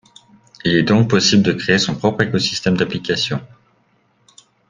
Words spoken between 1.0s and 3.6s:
possible de créer son propre écosystème d’applications.